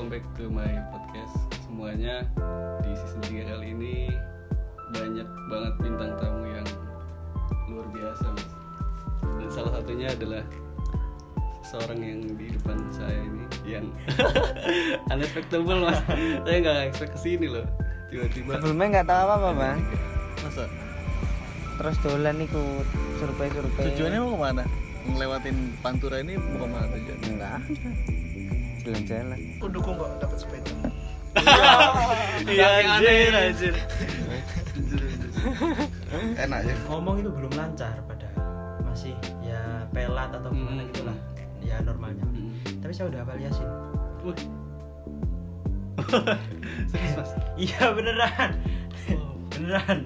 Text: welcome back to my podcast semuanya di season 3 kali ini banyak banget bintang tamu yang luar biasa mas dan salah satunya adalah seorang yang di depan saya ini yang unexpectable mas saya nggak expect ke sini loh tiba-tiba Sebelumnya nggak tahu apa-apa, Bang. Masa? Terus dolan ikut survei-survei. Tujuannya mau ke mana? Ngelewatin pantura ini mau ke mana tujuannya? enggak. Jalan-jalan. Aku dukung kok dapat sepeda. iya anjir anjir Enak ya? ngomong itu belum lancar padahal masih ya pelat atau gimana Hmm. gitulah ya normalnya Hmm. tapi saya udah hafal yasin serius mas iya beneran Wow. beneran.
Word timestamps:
welcome 0.00 0.16
back 0.16 0.24
to 0.32 0.48
my 0.48 0.72
podcast 0.88 1.36
semuanya 1.60 2.24
di 2.80 2.88
season 2.96 3.20
3 3.20 3.52
kali 3.52 3.66
ini 3.76 3.96
banyak 4.96 5.28
banget 5.52 5.74
bintang 5.76 6.16
tamu 6.16 6.48
yang 6.48 6.64
luar 7.68 7.84
biasa 7.92 8.32
mas 8.32 8.48
dan 9.20 9.48
salah 9.52 9.76
satunya 9.76 10.08
adalah 10.08 10.40
seorang 11.60 12.00
yang 12.00 12.20
di 12.32 12.48
depan 12.48 12.80
saya 12.88 13.12
ini 13.12 13.44
yang 13.68 13.92
unexpectable 15.12 15.84
mas 15.84 16.00
saya 16.48 16.56
nggak 16.64 16.96
expect 16.96 17.12
ke 17.12 17.20
sini 17.20 17.52
loh 17.52 17.68
tiba-tiba 18.08 18.56
Sebelumnya 18.56 18.86
nggak 18.96 19.08
tahu 19.12 19.20
apa-apa, 19.20 19.50
Bang. 19.52 19.78
Masa? 20.40 20.64
Terus 21.76 21.96
dolan 22.00 22.36
ikut 22.40 22.86
survei-survei. 23.20 23.84
Tujuannya 23.92 24.18
mau 24.24 24.32
ke 24.32 24.40
mana? 24.48 24.64
Ngelewatin 25.12 25.56
pantura 25.84 26.24
ini 26.24 26.40
mau 26.40 26.64
ke 26.64 26.68
mana 26.72 26.86
tujuannya? 26.88 27.28
enggak. 27.36 27.60
Jalan-jalan. 28.80 29.38
Aku 29.56 29.68
dukung 29.68 29.94
kok 29.94 30.10
dapat 30.18 30.38
sepeda. 30.38 30.72
iya 32.50 32.66
anjir 32.82 33.30
anjir 33.30 33.74
Enak 36.42 36.60
ya? 36.64 36.74
ngomong 36.84 37.22
itu 37.22 37.30
belum 37.30 37.52
lancar 37.54 38.02
padahal 38.02 38.34
masih 38.82 39.14
ya 39.40 39.86
pelat 39.88 40.34
atau 40.34 40.50
gimana 40.50 40.82
Hmm. 40.82 40.90
gitulah 40.90 41.14
ya 41.60 41.78
normalnya 41.80 42.26
Hmm. 42.26 42.50
tapi 42.82 42.90
saya 42.90 43.14
udah 43.14 43.20
hafal 43.22 43.38
yasin 43.38 43.68
serius 46.90 47.14
mas 47.14 47.30
iya 47.56 47.94
beneran 47.94 48.50
Wow. 49.06 49.38
beneran. 49.50 49.98